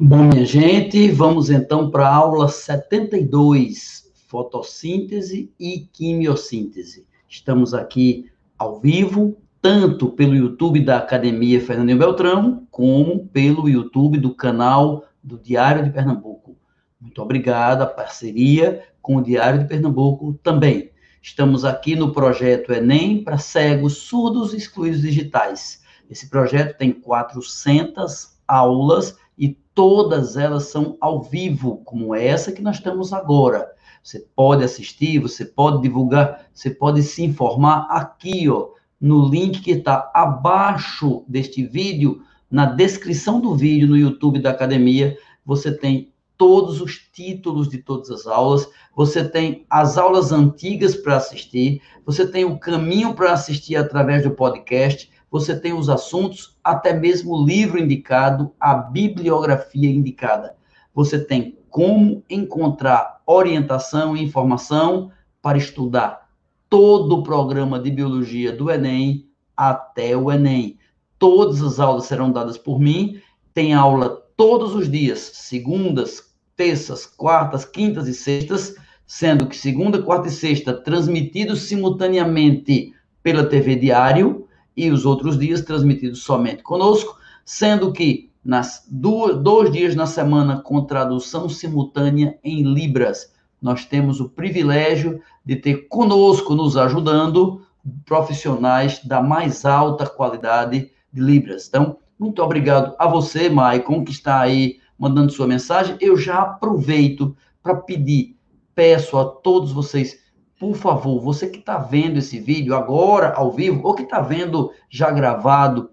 Bom, 0.00 0.24
minha 0.24 0.44
gente, 0.44 1.10
vamos 1.12 1.48
então 1.48 1.90
para 1.90 2.08
a 2.08 2.14
aula 2.14 2.48
72, 2.48 4.10
fotossíntese 4.26 5.52
e 5.60 5.88
quimiossíntese. 5.92 7.06
Estamos 7.28 7.72
aqui 7.72 8.30
ao 8.58 8.80
vivo, 8.80 9.36
tanto 9.60 10.08
pelo 10.10 10.34
YouTube 10.34 10.80
da 10.80 10.98
Academia 10.98 11.60
Fernandinho 11.60 11.98
Beltrão, 11.98 12.66
como 12.70 13.28
pelo 13.28 13.68
YouTube 13.68 14.18
do 14.18 14.34
canal 14.34 15.04
do 15.22 15.38
Diário 15.38 15.84
de 15.84 15.90
Pernambuco. 15.90 16.56
Muito 17.00 17.22
obrigado, 17.22 17.82
a 17.82 17.86
parceria 17.86 18.82
com 19.00 19.16
o 19.16 19.22
Diário 19.22 19.60
de 19.60 19.66
Pernambuco 19.66 20.34
também. 20.42 20.90
Estamos 21.20 21.64
aqui 21.64 21.94
no 21.94 22.12
projeto 22.12 22.72
Enem 22.72 23.22
para 23.22 23.38
cegos, 23.38 23.98
surdos 23.98 24.52
e 24.52 24.56
excluídos 24.56 25.02
digitais. 25.02 25.81
Esse 26.10 26.28
projeto 26.28 26.76
tem 26.76 26.92
400 26.92 28.36
aulas 28.46 29.16
e 29.38 29.56
todas 29.74 30.36
elas 30.36 30.64
são 30.64 30.96
ao 31.00 31.22
vivo, 31.22 31.78
como 31.84 32.14
essa 32.14 32.52
que 32.52 32.62
nós 32.62 32.76
estamos 32.76 33.12
agora. 33.12 33.72
Você 34.02 34.26
pode 34.34 34.64
assistir, 34.64 35.18
você 35.18 35.44
pode 35.44 35.80
divulgar, 35.80 36.46
você 36.52 36.70
pode 36.70 37.02
se 37.02 37.22
informar 37.22 37.86
aqui, 37.90 38.48
ó, 38.48 38.70
no 39.00 39.28
link 39.28 39.60
que 39.60 39.72
está 39.72 40.10
abaixo 40.14 41.24
deste 41.26 41.64
vídeo, 41.64 42.22
na 42.50 42.66
descrição 42.66 43.40
do 43.40 43.54
vídeo 43.54 43.88
no 43.88 43.96
YouTube 43.96 44.38
da 44.38 44.50
academia, 44.50 45.16
você 45.44 45.76
tem 45.76 46.12
todos 46.36 46.80
os 46.80 46.98
títulos 47.12 47.68
de 47.68 47.78
todas 47.78 48.10
as 48.10 48.26
aulas, 48.26 48.68
você 48.96 49.24
tem 49.24 49.64
as 49.70 49.96
aulas 49.96 50.32
antigas 50.32 50.96
para 50.96 51.16
assistir, 51.16 51.80
você 52.04 52.26
tem 52.26 52.44
o 52.44 52.58
caminho 52.58 53.14
para 53.14 53.32
assistir 53.32 53.76
através 53.76 54.24
do 54.24 54.32
podcast, 54.32 55.08
você 55.32 55.58
tem 55.58 55.72
os 55.72 55.88
assuntos, 55.88 56.58
até 56.62 56.92
mesmo 56.92 57.32
o 57.32 57.46
livro 57.46 57.78
indicado, 57.78 58.52
a 58.60 58.74
bibliografia 58.74 59.88
indicada. 59.88 60.54
Você 60.94 61.18
tem 61.18 61.56
como 61.70 62.22
encontrar 62.28 63.22
orientação 63.26 64.14
e 64.14 64.22
informação 64.22 65.10
para 65.40 65.56
estudar 65.56 66.28
todo 66.68 67.16
o 67.16 67.22
programa 67.22 67.80
de 67.80 67.90
biologia 67.90 68.52
do 68.52 68.70
Enem 68.70 69.26
até 69.56 70.14
o 70.14 70.30
Enem. 70.30 70.78
Todas 71.18 71.62
as 71.62 71.80
aulas 71.80 72.04
serão 72.04 72.30
dadas 72.30 72.58
por 72.58 72.78
mim. 72.78 73.18
Tem 73.54 73.72
aula 73.72 74.22
todos 74.36 74.74
os 74.74 74.90
dias, 74.90 75.18
segundas, 75.18 76.30
terças, 76.54 77.06
quartas, 77.06 77.64
quintas 77.64 78.06
e 78.06 78.12
sextas, 78.12 78.74
sendo 79.06 79.46
que 79.46 79.56
segunda, 79.56 80.02
quarta 80.02 80.28
e 80.28 80.30
sexta 80.30 80.74
transmitidos 80.74 81.62
simultaneamente 81.62 82.92
pela 83.22 83.46
TV 83.46 83.76
Diário 83.76 84.41
e 84.76 84.90
os 84.90 85.04
outros 85.04 85.38
dias 85.38 85.62
transmitidos 85.62 86.22
somente 86.22 86.62
conosco, 86.62 87.16
sendo 87.44 87.92
que 87.92 88.30
nas 88.44 88.86
duas, 88.90 89.40
dois 89.42 89.70
dias 89.70 89.94
na 89.94 90.06
semana 90.06 90.60
com 90.60 90.84
tradução 90.84 91.48
simultânea 91.48 92.38
em 92.42 92.62
Libras 92.62 93.32
nós 93.62 93.84
temos 93.84 94.20
o 94.20 94.28
privilégio 94.28 95.22
de 95.46 95.54
ter 95.54 95.86
conosco, 95.88 96.54
nos 96.54 96.76
ajudando, 96.76 97.64
profissionais 98.04 99.04
da 99.04 99.22
mais 99.22 99.64
alta 99.64 100.04
qualidade 100.04 100.90
de 101.12 101.20
Libras. 101.20 101.68
Então, 101.68 101.96
muito 102.18 102.42
obrigado 102.42 102.94
a 102.98 103.06
você, 103.06 103.48
Maicon, 103.48 104.04
que 104.04 104.10
está 104.10 104.40
aí 104.40 104.80
mandando 104.98 105.32
sua 105.32 105.46
mensagem. 105.46 105.96
Eu 106.00 106.16
já 106.16 106.40
aproveito 106.42 107.36
para 107.62 107.76
pedir, 107.76 108.36
peço 108.74 109.16
a 109.16 109.24
todos 109.24 109.70
vocês, 109.70 110.18
por 110.62 110.76
favor, 110.76 111.20
você 111.20 111.48
que 111.48 111.58
está 111.58 111.76
vendo 111.76 112.18
esse 112.18 112.38
vídeo 112.38 112.76
agora, 112.76 113.34
ao 113.34 113.50
vivo, 113.50 113.84
ou 113.84 113.96
que 113.96 114.04
está 114.04 114.20
vendo 114.20 114.70
já 114.88 115.10
gravado, 115.10 115.90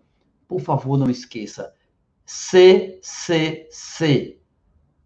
por 0.48 0.62
favor, 0.62 0.96
não 0.96 1.10
esqueça. 1.10 1.74
CCC, 2.24 4.38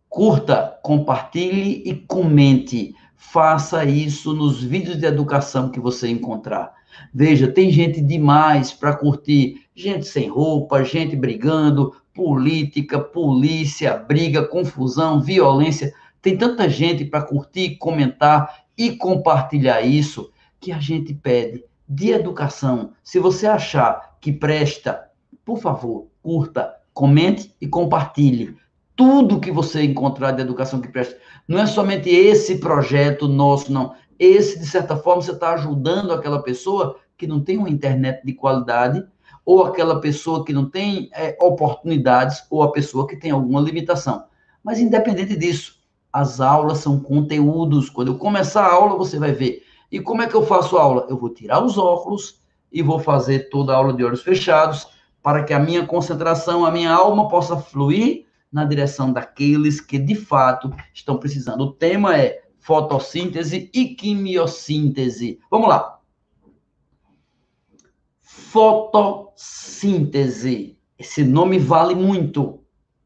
Curta, 0.09 0.77
compartilhe 0.83 1.81
e 1.85 1.95
comente. 1.95 2.93
Faça 3.15 3.85
isso 3.85 4.33
nos 4.33 4.61
vídeos 4.61 4.97
de 4.97 5.05
educação 5.05 5.69
que 5.69 5.79
você 5.79 6.09
encontrar. 6.09 6.73
Veja, 7.13 7.47
tem 7.47 7.71
gente 7.71 8.01
demais 8.01 8.73
para 8.73 8.93
curtir. 8.93 9.61
Gente 9.73 10.05
sem 10.05 10.27
roupa, 10.27 10.83
gente 10.83 11.15
brigando, 11.15 11.95
política, 12.13 12.99
polícia, 12.99 13.95
briga, 13.95 14.45
confusão, 14.45 15.21
violência. 15.21 15.93
Tem 16.21 16.37
tanta 16.37 16.69
gente 16.69 17.05
para 17.05 17.21
curtir, 17.21 17.77
comentar 17.77 18.62
e 18.77 18.95
compartilhar 18.95 19.81
isso 19.81 20.31
que 20.59 20.71
a 20.71 20.79
gente 20.79 21.13
pede 21.13 21.63
de 21.87 22.11
educação. 22.11 22.93
Se 23.03 23.19
você 23.19 23.45
achar 23.45 24.17
que 24.19 24.31
presta, 24.31 25.09
por 25.43 25.59
favor, 25.59 26.07
curta, 26.21 26.73
comente 26.93 27.53
e 27.59 27.67
compartilhe 27.67 28.55
tudo 28.95 29.39
que 29.39 29.51
você 29.51 29.83
encontrar 29.83 30.31
de 30.31 30.41
educação 30.41 30.79
que 30.79 30.87
presta. 30.87 31.17
Não 31.47 31.59
é 31.59 31.65
somente 31.65 32.09
esse 32.09 32.59
projeto 32.59 33.27
nosso, 33.27 33.71
não. 33.71 33.95
Esse, 34.17 34.59
de 34.59 34.65
certa 34.65 34.95
forma, 34.95 35.21
você 35.21 35.31
está 35.31 35.53
ajudando 35.53 36.13
aquela 36.13 36.41
pessoa 36.41 36.97
que 37.17 37.27
não 37.27 37.43
tem 37.43 37.57
uma 37.57 37.69
internet 37.69 38.23
de 38.23 38.33
qualidade, 38.33 39.05
ou 39.45 39.65
aquela 39.65 39.99
pessoa 39.99 40.45
que 40.45 40.53
não 40.53 40.69
tem 40.69 41.09
é, 41.13 41.37
oportunidades, 41.41 42.45
ou 42.49 42.63
a 42.63 42.71
pessoa 42.71 43.07
que 43.07 43.17
tem 43.17 43.31
alguma 43.31 43.59
limitação. 43.59 44.25
Mas, 44.63 44.79
independente 44.79 45.35
disso, 45.35 45.82
as 46.13 46.39
aulas 46.39 46.77
são 46.77 46.99
conteúdos. 46.99 47.89
Quando 47.89 48.09
eu 48.09 48.17
começar 48.17 48.63
a 48.63 48.71
aula, 48.71 48.95
você 48.95 49.17
vai 49.17 49.31
ver. 49.31 49.63
E 49.91 49.99
como 49.99 50.21
é 50.21 50.27
que 50.27 50.35
eu 50.35 50.45
faço 50.45 50.77
a 50.77 50.83
aula? 50.83 51.07
Eu 51.09 51.17
vou 51.17 51.29
tirar 51.29 51.63
os 51.63 51.75
óculos 51.77 52.39
e 52.71 52.83
vou 52.83 52.99
fazer 52.99 53.49
toda 53.49 53.73
a 53.73 53.77
aula 53.77 53.93
de 53.93 54.03
olhos 54.03 54.21
fechados, 54.21 54.87
para 55.21 55.43
que 55.43 55.53
a 55.53 55.59
minha 55.59 55.85
concentração, 55.85 56.65
a 56.65 56.71
minha 56.71 56.93
alma 56.93 57.27
possa 57.27 57.57
fluir 57.57 58.25
na 58.51 58.65
direção 58.65 59.11
daqueles 59.11 59.81
que 59.81 59.97
de 59.97 60.15
fato 60.15 60.71
estão 60.93 61.17
precisando. 61.17 61.61
O 61.61 61.71
tema 61.71 62.15
é 62.17 62.43
fotossíntese 62.59 63.71
e 63.73 63.95
quimiossíntese. 63.95 65.39
Vamos 65.49 65.67
lá. 65.67 65.99
Fotossíntese. 68.21 70.77
Esse 70.97 71.23
nome 71.23 71.57
vale 71.57 71.95
muito. 71.95 72.59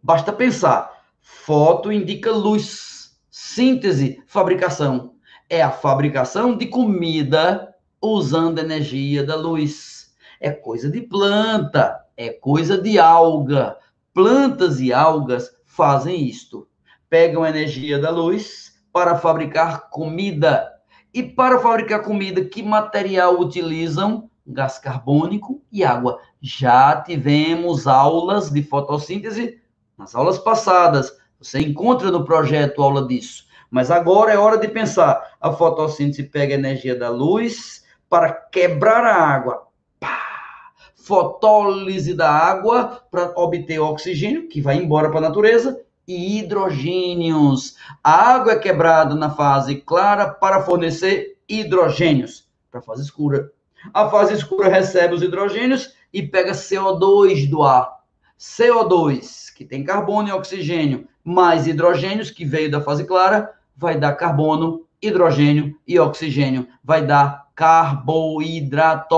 Basta 0.04 0.34
pensar. 0.34 0.92
Foto 1.22 1.92
indica 1.92 2.32
luz. 2.32 2.97
Síntese, 3.40 4.24
fabricação. 4.26 5.14
É 5.48 5.62
a 5.62 5.70
fabricação 5.70 6.58
de 6.58 6.66
comida 6.66 7.72
usando 8.02 8.58
energia 8.58 9.24
da 9.24 9.36
luz. 9.36 10.12
É 10.42 10.50
coisa 10.50 10.90
de 10.90 11.02
planta, 11.02 12.04
é 12.18 12.30
coisa 12.30 12.82
de 12.82 12.98
alga, 12.98 13.78
Plantas 14.12 14.80
e 14.80 14.92
algas 14.92 15.52
fazem 15.66 16.26
isto. 16.26 16.68
Pegam 17.08 17.44
a 17.44 17.50
energia 17.50 18.00
da 18.00 18.10
luz 18.10 18.82
para 18.92 19.16
fabricar 19.16 19.92
comida. 19.92 20.74
E 21.14 21.22
para 21.22 21.60
fabricar 21.60 22.02
comida, 22.02 22.44
que 22.44 22.64
material 22.64 23.40
utilizam? 23.40 24.32
Gás 24.48 24.80
carbônico 24.80 25.62
e 25.72 25.84
água. 25.84 26.20
Já 26.42 27.00
tivemos 27.00 27.86
aulas 27.86 28.50
de 28.50 28.64
fotossíntese 28.64 29.62
nas 29.96 30.16
aulas 30.16 30.40
passadas. 30.40 31.16
Você 31.40 31.60
encontra 31.60 32.12
no 32.12 32.26
projeto 32.26 32.82
aula 32.82 33.08
disso. 33.08 33.46
Mas 33.70 33.92
agora 33.92 34.32
é 34.32 34.38
hora 34.38 34.58
de 34.58 34.68
pensar. 34.68 35.36
A 35.40 35.52
fotossíntese 35.52 36.24
pega 36.24 36.56
a 36.56 36.58
energia 36.58 36.96
da 36.96 37.10
luz 37.10 37.84
para 38.10 38.32
quebrar 38.32 39.04
a 39.04 39.16
água, 39.16 39.68
fotólise 40.96 42.14
da 42.14 42.32
água 42.32 43.02
para 43.12 43.34
obter 43.36 43.80
oxigênio, 43.80 44.48
que 44.48 44.62
vai 44.62 44.78
embora 44.78 45.10
para 45.10 45.20
a 45.20 45.30
natureza, 45.30 45.82
e 46.08 46.40
hidrogênios. 46.40 47.76
A 48.02 48.34
água 48.36 48.54
é 48.54 48.60
quebrada 48.60 49.14
na 49.14 49.30
fase 49.30 49.76
clara 49.76 50.30
para 50.30 50.64
fornecer 50.64 51.38
hidrogênios 51.50 52.48
para 52.72 52.80
a 52.80 52.84
fase 52.84 53.04
escura. 53.04 53.52
A 53.94 54.10
fase 54.10 54.34
escura 54.34 54.70
recebe 54.70 55.14
os 55.14 55.22
hidrogênios 55.22 55.94
e 56.14 56.22
pega 56.22 56.52
CO2 56.52 57.50
do 57.50 57.64
ar. 57.64 57.98
CO2, 58.40 59.54
que 59.56 59.66
tem 59.66 59.84
carbono 59.84 60.30
e 60.30 60.32
oxigênio, 60.32 61.08
mais 61.28 61.68
hidrogênios, 61.68 62.32
que 62.32 62.46
veio 62.46 62.72
da 62.72 62.80
fase 62.80 63.04
clara, 63.04 63.54
vai 63.76 64.00
dar 64.00 64.14
carbono, 64.14 64.86
hidrogênio 65.02 65.78
e 65.86 66.00
oxigênio. 66.00 66.68
Vai 66.82 67.06
dar 67.06 67.48
carboidrato 67.54 69.18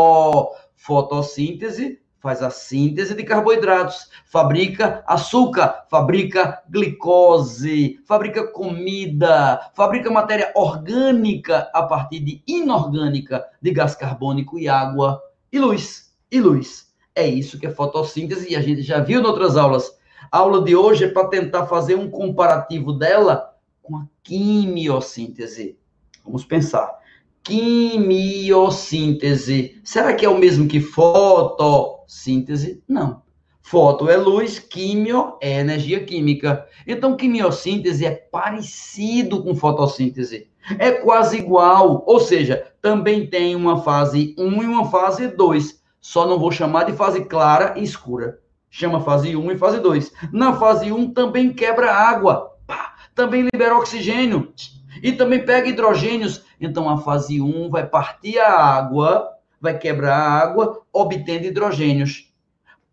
fotossíntese 0.76 2.00
faz 2.20 2.44
a 2.44 2.50
síntese 2.50 3.16
de 3.16 3.24
carboidratos, 3.24 4.10
fabrica 4.26 5.04
açúcar, 5.08 5.86
fabrica 5.90 6.62
glicose, 6.70 8.00
fabrica 8.06 8.46
comida, 8.48 9.72
fabrica 9.74 10.12
matéria 10.12 10.52
orgânica 10.56 11.70
a 11.74 11.84
partir 11.84 12.20
de 12.20 12.44
inorgânica 12.46 13.46
de 13.62 13.72
gás 13.72 13.96
carbônico 13.96 14.60
e 14.60 14.68
água 14.68 15.22
e 15.52 15.60
luz. 15.60 16.14
E 16.30 16.42
luz. 16.42 16.90
É 17.16 17.26
isso 17.26 17.58
que 17.58 17.68
é 17.68 17.72
fotossíntese 17.72 18.52
e 18.52 18.56
a 18.56 18.62
gente 18.62 18.82
já 18.82 19.00
viu 19.00 19.22
em 19.22 19.26
outras 19.26 19.56
aulas. 19.58 19.99
A 20.31 20.39
aula 20.39 20.63
de 20.63 20.75
hoje 20.75 21.06
é 21.06 21.10
para 21.10 21.27
tentar 21.27 21.68
fazer 21.68 21.95
um 21.95 22.10
comparativo 22.10 22.94
dela 22.94 23.56
com 23.81 23.98
a 23.98 24.06
quimiossíntese. 24.24 25.77
Vamos 26.24 26.45
pensar 26.45 27.00
quimiossíntese. 27.44 29.81
Será 29.83 30.13
que 30.13 30.24
é 30.24 30.30
o 30.30 30.38
mesmo 30.38 30.68
que 30.68 30.80
fotossíntese? 30.80 32.83
Não. 32.88 33.24
Foto 33.62 34.07
é 34.10 34.16
luz, 34.18 34.60
químio 34.60 35.38
é 35.42 35.60
energia 35.60 36.04
química. 36.04 36.68
Então, 36.88 37.15
quimiossíntese 37.15 38.06
é 38.06 38.12
parecido 38.12 39.44
com 39.44 39.56
fotossíntese. 39.56 40.48
É 40.77 40.92
quase 40.92 41.38
igual, 41.38 42.04
ou 42.06 42.19
seja, 42.19 42.68
também 42.81 43.27
tem 43.27 43.56
uma 43.56 43.81
fase 43.81 44.36
1 44.38 44.63
e 44.63 44.68
uma 44.68 44.89
fase 44.89 45.27
2. 45.27 45.81
Só 46.00 46.27
não 46.27 46.39
vou 46.39 46.51
chamar 46.51 46.83
de 46.83 46.94
fase 46.94 47.25
clara 47.25 47.74
e 47.77 47.83
escura. 47.83 48.39
Chama 48.69 49.01
fase 49.01 49.36
1 49.36 49.51
e 49.51 49.57
fase 49.57 49.80
2. 49.80 50.12
Na 50.31 50.54
fase 50.54 50.92
1 50.92 51.13
também 51.13 51.54
quebra 51.54 51.94
água, 51.94 52.56
pá, 52.68 52.95
também 53.16 53.42
libera 53.42 53.77
oxigênio 53.77 54.54
e 55.01 55.12
também 55.12 55.44
pega 55.44 55.68
hidrogênios. 55.68 56.44
Então, 56.60 56.89
a 56.89 56.98
fase 56.98 57.42
1 57.42 57.69
vai 57.69 57.86
partir 57.86 58.38
a 58.39 58.51
água, 58.51 59.30
vai 59.60 59.77
quebrar 59.77 60.18
a 60.18 60.39
água, 60.39 60.81
obtendo 60.94 61.45
hidrogênios 61.45 62.30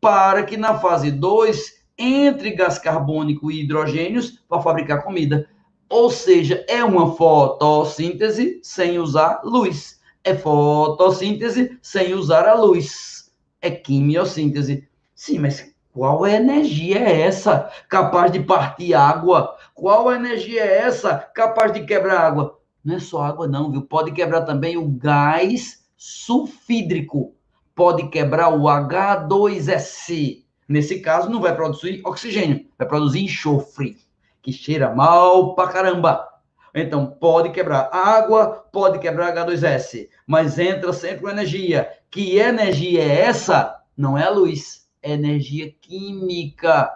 para 0.01 0.45
que 0.45 0.57
na 0.57 0.79
fase 0.79 1.11
2 1.11 1.85
entre 1.99 2.53
gás 2.53 2.79
carbônico 2.79 3.51
e 3.51 3.63
hidrogênios 3.63 4.43
para 4.49 4.63
fabricar 4.63 5.03
comida. 5.03 5.49
Ou 5.89 6.11
seja, 6.11 6.65
é 6.69 6.85
uma 6.85 7.15
fotossíntese 7.15 8.61
sem 8.63 8.99
usar 8.99 9.41
luz. 9.45 10.01
É 10.23 10.35
fotossíntese 10.35 11.79
sem 11.81 12.15
usar 12.15 12.47
a 12.47 12.55
luz. 12.55 13.31
É 13.61 13.71
quimiossíntese. 13.71 14.89
Sim, 15.17 15.41
mas 15.41 15.75
qual 15.93 16.25
energia 16.25 17.01
é 17.01 17.23
essa 17.23 17.69
capaz 17.89 18.31
de 18.31 18.39
partir 18.39 18.95
água? 18.95 19.57
Qual 19.75 20.13
energia 20.13 20.63
é 20.63 20.79
essa 20.83 21.19
capaz 21.35 21.73
de 21.73 21.85
quebrar 21.85 22.21
água? 22.21 22.61
Não 22.85 22.95
é 22.95 23.01
só 23.01 23.23
água, 23.23 23.49
não, 23.49 23.73
viu? 23.73 23.83
Pode 23.83 24.13
quebrar 24.13 24.43
também 24.43 24.77
o 24.77 24.87
gás 24.87 25.85
sulfídrico 25.97 27.35
pode 27.77 28.09
quebrar 28.09 28.49
o 28.49 28.63
H2S. 28.63 30.43
Nesse 30.67 31.01
caso, 31.01 31.31
não 31.31 31.41
vai 31.41 31.55
produzir 31.55 32.01
oxigênio, 32.05 32.67
vai 32.77 32.89
produzir 32.89 33.23
enxofre, 33.23 33.99
que 34.43 34.51
cheira 34.51 34.93
mal 34.93 35.55
pra 35.55 35.69
caramba. 35.69 36.27
Então, 36.75 37.07
pode 37.07 37.51
quebrar 37.51 37.91
água, 37.93 38.67
pode 38.73 38.99
quebrar 38.99 39.33
H2S, 39.35 40.09
mas 40.27 40.59
entra 40.59 40.93
sempre 40.93 41.21
com 41.21 41.29
energia. 41.29 41.89
Que 42.11 42.39
energia 42.39 43.03
é 43.03 43.21
essa? 43.21 43.77
Não 43.97 44.19
é 44.19 44.25
a 44.25 44.31
luz, 44.31 44.86
energia 45.07 45.73
química. 45.81 46.91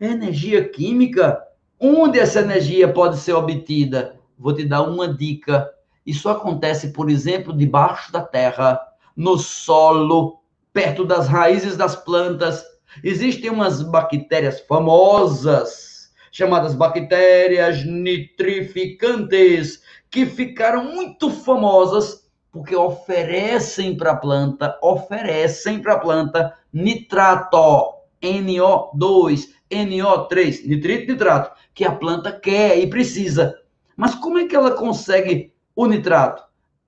Energia 0.00 0.68
química? 0.68 1.42
Onde 1.78 2.18
essa 2.18 2.40
energia 2.40 2.92
pode 2.92 3.18
ser 3.18 3.34
obtida? 3.34 4.18
Vou 4.38 4.54
te 4.54 4.64
dar 4.64 4.82
uma 4.82 5.12
dica. 5.12 5.70
Isso 6.04 6.28
acontece, 6.28 6.92
por 6.92 7.10
exemplo, 7.10 7.56
debaixo 7.56 8.12
da 8.12 8.20
terra 8.22 8.80
no 9.16 9.38
solo, 9.38 10.40
perto 10.72 11.04
das 11.04 11.26
raízes 11.26 11.76
das 11.76 11.96
plantas. 11.96 12.64
Existem 13.02 13.50
umas 13.50 13.82
bactérias 13.82 14.60
famosas, 14.60 16.10
chamadas 16.30 16.74
bactérias 16.74 17.84
nitrificantes, 17.84 19.82
que 20.10 20.26
ficaram 20.26 20.84
muito 20.84 21.30
famosas 21.30 22.25
porque 22.56 22.74
oferecem 22.74 23.96
para 23.96 24.12
a 24.12 24.16
planta, 24.16 24.78
oferecem 24.82 25.80
para 25.80 25.94
a 25.94 25.98
planta 25.98 26.54
nitrato, 26.72 27.94
NO2, 28.22 29.48
NO3, 29.70 30.66
nitrito 30.66 31.12
nitrato, 31.12 31.50
que 31.74 31.84
a 31.84 31.92
planta 31.92 32.32
quer 32.32 32.78
e 32.78 32.86
precisa. 32.86 33.54
Mas 33.96 34.14
como 34.14 34.38
é 34.38 34.46
que 34.46 34.56
ela 34.56 34.72
consegue 34.72 35.52
o 35.74 35.86
nitrato? 35.86 36.46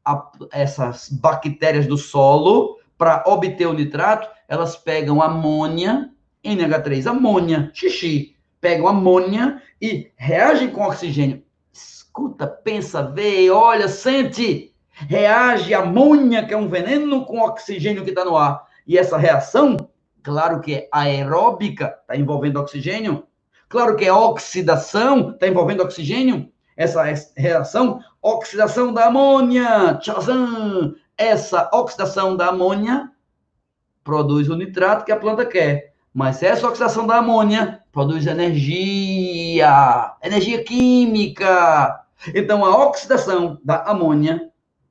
a, 0.08 0.30
essas 0.52 1.10
bactérias 1.10 1.86
do 1.86 1.98
solo 1.98 2.78
para 2.96 3.22
obter 3.26 3.66
o 3.66 3.74
nitrato, 3.74 4.28
elas 4.48 4.74
pegam 4.74 5.20
amônia, 5.20 6.10
NH3, 6.42 7.06
amônia, 7.06 7.70
xixi, 7.74 8.34
pegam 8.60 8.88
amônia 8.88 9.62
e 9.80 10.10
reagem 10.16 10.70
com 10.70 10.82
oxigênio. 10.82 11.42
Escuta, 11.72 12.46
pensa, 12.46 13.02
vê, 13.02 13.50
olha, 13.50 13.86
sente. 13.86 14.74
Reage 15.06 15.74
amônia, 15.74 16.44
que 16.44 16.52
é 16.52 16.56
um 16.56 16.68
veneno, 16.68 17.24
com 17.24 17.40
oxigênio 17.40 18.02
que 18.02 18.10
está 18.10 18.24
no 18.24 18.36
ar. 18.36 18.64
E 18.86 18.98
essa 18.98 19.16
reação, 19.16 19.76
claro 20.22 20.60
que 20.60 20.74
é 20.74 20.88
aeróbica, 20.90 21.96
está 22.00 22.16
envolvendo 22.16 22.58
oxigênio. 22.58 23.24
Claro 23.68 23.96
que 23.96 24.04
é 24.04 24.12
oxidação, 24.12 25.30
está 25.30 25.46
envolvendo 25.46 25.82
oxigênio 25.82 26.50
essa 26.78 27.02
reação, 27.36 27.98
oxidação 28.22 28.92
da 28.92 29.06
amônia, 29.06 29.98
tchazam, 30.00 30.94
essa 31.16 31.68
oxidação 31.72 32.36
da 32.36 32.50
amônia 32.50 33.10
produz 34.04 34.48
o 34.48 34.54
nitrato 34.54 35.04
que 35.04 35.10
a 35.10 35.18
planta 35.18 35.44
quer. 35.44 35.92
Mas 36.14 36.40
essa 36.40 36.68
oxidação 36.68 37.04
da 37.04 37.16
amônia 37.16 37.82
produz 37.90 38.28
energia, 38.28 40.14
energia 40.22 40.62
química. 40.62 42.00
Então, 42.32 42.64
a 42.64 42.86
oxidação 42.86 43.58
da 43.64 43.82
amônia 43.82 44.48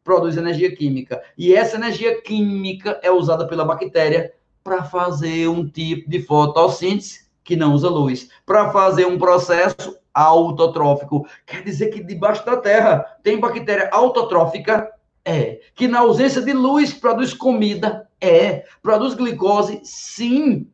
produz 0.08 0.38
energia 0.38 0.74
química. 0.74 1.22
E 1.38 1.54
essa 1.54 1.76
energia 1.76 2.22
química 2.22 2.98
é 3.04 3.12
usada 3.12 3.46
pela 3.46 3.66
bactéria 3.66 4.32
para 4.64 4.82
fazer 4.86 5.50
um 5.50 5.68
tipo 5.68 6.10
de 6.10 6.22
fotossíntese 6.22 7.28
que 7.44 7.58
não 7.58 7.74
usa 7.74 7.90
luz, 7.90 8.30
para 8.46 8.72
fazer 8.72 9.06
um 9.06 9.18
processo 9.18 9.98
autotrófico. 10.14 11.28
Quer 11.46 11.62
dizer 11.62 11.88
que 11.88 12.02
debaixo 12.02 12.46
da 12.46 12.56
terra 12.56 13.00
tem 13.22 13.38
bactéria 13.38 13.90
autotrófica? 13.92 14.90
É. 15.26 15.60
Que 15.76 15.90
na 15.90 16.00
ausência 16.00 16.42
de 16.42 16.54
luz 16.54 16.94
produz 16.94 17.34
comida? 17.34 18.08
É. 18.22 18.64
Produz 18.82 19.14
glicose? 19.14 19.82
Sim. 19.84 20.70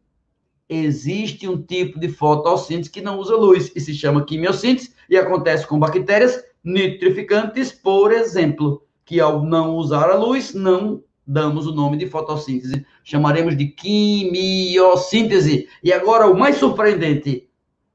Existe 0.70 1.50
um 1.50 1.60
tipo 1.60 2.00
de 2.00 2.08
fotossíntese 2.08 2.92
que 2.92 3.02
não 3.02 3.18
usa 3.18 3.36
luz 3.36 3.72
e 3.76 3.80
se 3.80 3.96
chama 3.96 4.26
quimiossíntese 4.26 4.94
e 5.10 5.18
acontece 5.18 5.66
com 5.66 5.80
bactérias 5.80 6.40
nitrificantes, 6.64 7.72
por 7.72 8.12
exemplo, 8.12 8.84
que 9.06 9.20
ao 9.20 9.44
não 9.44 9.76
usar 9.76 10.10
a 10.10 10.16
luz 10.16 10.54
não 10.54 11.04
damos 11.26 11.68
o 11.68 11.74
nome 11.74 11.98
de 11.98 12.08
fotossíntese. 12.08 12.86
Chamaremos 13.04 13.58
de 13.58 13.68
quimiossíntese. 13.68 15.68
E 15.84 15.92
agora 15.92 16.28
o 16.28 16.38
mais 16.38 16.58
surpreendente, 16.58 17.50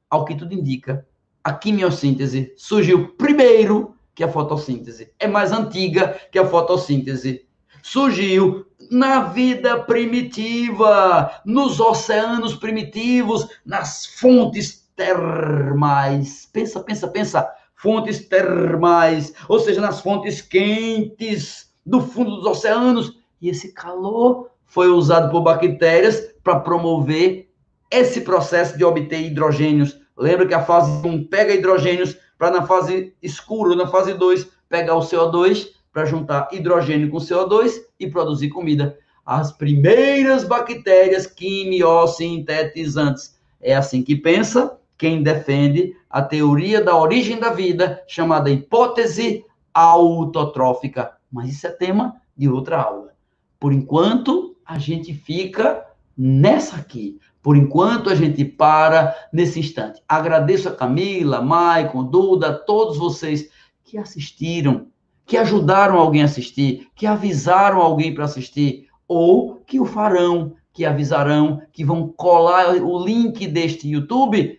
ao 0.08 0.25
que 0.25 0.34
tudo 0.34 0.55
indica, 0.55 1.06
a 1.44 1.52
quimiossíntese 1.52 2.52
surgiu 2.56 3.08
primeiro 3.16 3.94
que 4.14 4.25
a 4.25 4.28
fotossíntese. 4.28 5.12
É 5.19 5.26
mais 5.26 5.52
antiga 5.52 6.19
que 6.32 6.38
a 6.38 6.46
fotossíntese. 6.46 7.46
Surgiu 7.82 8.66
na 8.90 9.25
vida 9.25 9.78
primitiva, 9.81 11.31
nos 11.44 11.81
oceanos 11.81 12.55
primitivos, 12.55 13.49
nas 13.64 14.06
fontes 14.06 14.88
termais. 14.96 16.48
Pensa, 16.53 16.81
pensa, 16.81 17.08
pensa. 17.08 17.57
Fontes 17.81 18.29
termais, 18.29 19.32
ou 19.49 19.58
seja, 19.58 19.81
nas 19.81 20.01
fontes 20.01 20.43
quentes 20.43 21.73
do 21.85 22.01
fundo 22.01 22.37
dos 22.37 22.47
oceanos. 22.47 23.19
E 23.41 23.49
esse 23.49 23.73
calor 23.73 24.51
foi 24.67 24.89
usado 24.89 25.31
por 25.31 25.43
bactérias 25.43 26.35
para 26.43 26.61
promover 26.61 27.49
esse 27.91 28.20
processo 28.20 28.77
de 28.77 28.85
obter 28.85 29.20
hidrogênios 29.20 29.99
Lembra 30.19 30.47
que 30.47 30.55
a 30.55 30.65
fase 30.65 30.91
1 31.06 31.29
pega 31.29 31.55
hidrogênios 31.55 32.17
para 32.37 32.51
na 32.51 32.67
fase 32.67 33.15
escura, 33.23 33.77
na 33.77 33.87
fase 33.87 34.15
2, 34.15 34.49
pegar 34.69 34.97
o 34.97 35.01
CO2 35.01 35.69
para 35.93 36.05
juntar 36.05 36.49
hidrogênio 36.53 37.08
com 37.08 37.19
CO2 37.19 37.75
e 38.01 38.11
produzir 38.11 38.49
comida. 38.49 38.99
As 39.25 39.53
primeiras 39.53 40.43
bactérias 40.43 41.25
quimiosintetizantes. 41.27 43.39
É 43.61 43.77
assim 43.77 44.03
que 44.03 44.17
pensa 44.17 44.77
quem 44.98 45.22
defende 45.22 45.94
a 46.10 46.20
teoria 46.20 46.82
da 46.82 46.96
origem 46.96 47.38
da 47.38 47.50
vida, 47.50 48.02
chamada 48.08 48.50
hipótese 48.50 49.44
autotrófica. 49.72 51.12
Mas 51.31 51.50
isso 51.50 51.69
é 51.69 51.70
tema 51.70 52.17
de 52.36 52.48
outra 52.48 52.82
aula. 52.82 53.12
Por 53.60 53.72
enquanto, 53.72 54.56
a 54.67 54.76
gente 54.76 55.14
fica 55.14 55.86
nessa 56.17 56.76
aqui. 56.76 57.19
Por 57.40 57.56
enquanto, 57.56 58.10
a 58.10 58.14
gente 58.14 58.44
para 58.44 59.14
nesse 59.32 59.60
instante. 59.60 60.02
Agradeço 60.08 60.69
a 60.69 60.74
Camila, 60.74 61.40
Maicon, 61.40 62.02
Duda, 62.05 62.52
todos 62.52 62.98
vocês 62.98 63.48
que 63.84 63.96
assistiram, 63.96 64.88
que 65.24 65.36
ajudaram 65.36 65.96
alguém 65.96 66.22
a 66.22 66.24
assistir, 66.24 66.88
que 66.96 67.06
avisaram 67.06 67.81
alguém 67.81 68.12
para 68.12 68.24
assistir, 68.24 68.88
ou 69.06 69.56
que 69.67 69.78
o 69.78 69.84
farão, 69.84 70.55
que 70.72 70.84
avisarão, 70.84 71.62
que 71.72 71.84
vão 71.84 72.08
colar 72.08 72.74
o 72.74 73.05
link 73.05 73.46
deste 73.46 73.88
YouTube 73.88 74.58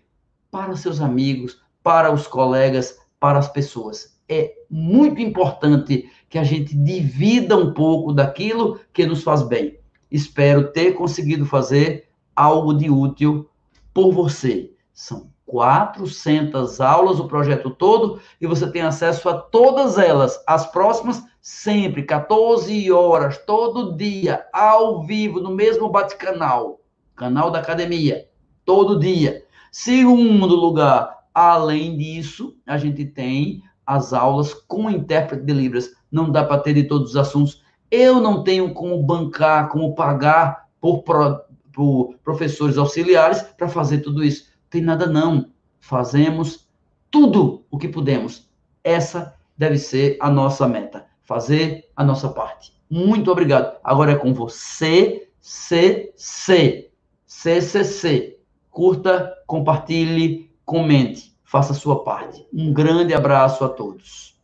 para 0.51 0.75
seus 0.75 1.01
amigos, 1.01 1.62
para 1.84 2.12
os 2.12 2.27
colegas, 2.27 2.98
para 3.20 3.39
as 3.39 3.48
pessoas. 3.48 4.18
É 4.27 4.53
muito 4.70 5.22
importante 5.22 6.10
que 6.29 6.38
a 6.38 6.44
gente 6.44 6.75
divida 6.75 7.58
um 7.58 7.74
pouco 7.74 8.13
daquilo 8.13 8.79
que 8.94 9.06
nos 9.06 9.24
faz 9.24 9.41
bem. 9.41 9.79
Espero 10.12 10.72
ter 10.72 10.94
conseguido 10.94 11.46
fazer 11.46 12.10
algo 12.36 12.74
de 12.74 12.89
útil 12.89 13.50
por 13.94 14.12
você. 14.12 14.72
São 14.94 15.29
400 15.46 16.79
aulas, 16.79 17.20
o 17.20 17.27
projeto 17.27 17.72
todo, 17.72 18.22
e 18.39 18.46
você 18.46 18.72
tem 18.72 18.84
acesso 18.84 19.27
a 19.27 19.34
todas 19.34 19.98
elas. 19.98 20.41
As 20.46 20.72
próximas, 20.72 21.24
sempre, 21.41 22.03
14 22.03 22.91
horas, 22.91 23.39
todo 23.39 23.96
dia, 23.98 24.46
ao 24.53 25.03
vivo, 25.03 25.39
no 25.39 25.50
mesmo 25.50 25.89
bate-canal. 25.89 26.79
canal 27.15 27.50
da 27.50 27.60
academia, 27.60 28.29
todo 28.63 29.00
dia. 29.00 29.44
Segundo 29.72 30.56
lugar, 30.56 31.26
além 31.34 31.98
disso, 31.98 32.56
a 32.66 32.78
gente 32.78 33.06
tem 33.06 33.62
as 33.86 34.14
aulas 34.14 34.54
com 34.54 34.90
intérprete 34.90 35.44
de 35.44 35.54
Libras. 35.54 35.92
Não 36.12 36.32
dá 36.32 36.44
para 36.44 36.62
ter 36.62 36.74
de 36.74 36.84
todos 36.84 37.12
os 37.12 37.18
assuntos. 37.18 37.64
Eu 37.90 38.20
não 38.20 38.44
tenho 38.44 38.74
como 38.74 39.02
bancar, 39.02 39.70
como 39.70 39.96
pagar 39.96 40.68
por, 40.80 41.04
pro, 41.04 41.42
por 41.74 42.16
professores 42.24 42.78
auxiliares 42.78 43.42
para 43.42 43.68
fazer 43.68 44.00
tudo 44.00 44.24
isso. 44.24 44.52
Tem 44.70 44.82
nada 44.82 45.08
não. 45.08 45.50
Fazemos 45.80 46.68
tudo 47.10 47.66
o 47.72 47.78
que 47.78 47.88
podemos. 47.88 48.48
Essa 48.84 49.36
deve 49.58 49.78
ser 49.78 50.18
a 50.20 50.30
nossa 50.30 50.68
meta. 50.68 51.06
Fazer 51.24 51.90
a 51.96 52.04
nossa 52.04 52.30
parte. 52.30 52.74
Muito 52.90 53.32
obrigado. 53.32 53.78
Agora 53.84 54.12
é 54.14 54.16
com 54.16 54.34
você, 54.34 55.30
CC. 55.40 56.92
CCC. 57.26 58.38
Curta, 58.80 59.36
compartilhe, 59.46 60.50
comente. 60.64 61.38
Faça 61.44 61.74
a 61.74 61.76
sua 61.76 62.02
parte. 62.02 62.48
Um 62.54 62.72
grande 62.72 63.14
abraço 63.14 63.66
a 63.66 63.68
todos. 63.68 64.38